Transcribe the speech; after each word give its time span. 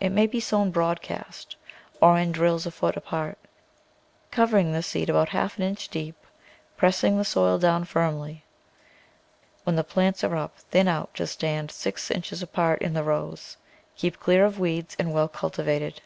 It 0.00 0.10
may 0.10 0.26
be 0.26 0.38
sown 0.38 0.70
broad 0.70 1.00
cast 1.00 1.56
or 2.02 2.18
in 2.18 2.30
drills 2.30 2.66
a 2.66 2.70
foot 2.70 2.94
apart, 2.94 3.38
covering 4.30 4.72
the 4.72 4.82
seed 4.82 5.08
about 5.08 5.30
half 5.30 5.56
an 5.56 5.62
inch 5.62 5.88
deep, 5.88 6.26
pressing 6.76 7.16
the 7.16 7.24
soil 7.24 7.56
down 7.56 7.86
firm 7.86 8.18
ly. 8.20 8.42
When 9.64 9.76
the 9.76 9.82
plants 9.82 10.22
are 10.22 10.36
up, 10.36 10.58
thin 10.58 10.88
out 10.88 11.14
to 11.14 11.26
stand 11.26 11.70
six 11.70 12.10
inches 12.10 12.42
apart 12.42 12.82
in 12.82 12.92
the 12.92 13.02
rows. 13.02 13.56
Keep 13.96 14.20
clear 14.20 14.44
of 14.44 14.58
weeds 14.60 14.94
and 14.98 15.14
well 15.14 15.28
cultivated. 15.28 16.02